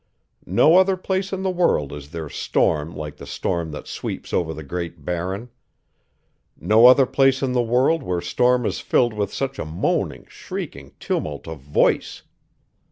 [0.47, 4.51] No other place in the world is there storm like the storm that sweeps over
[4.51, 5.49] the Great Barren;
[6.59, 10.93] no other place in the world where storm is filled with such a moaning, shrieking
[10.99, 12.23] tumult of VOICE.